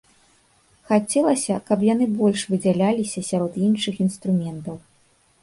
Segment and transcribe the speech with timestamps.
[0.91, 4.75] Хацелася, каб яны больш выдзяляліся сярод іншых інструментаў.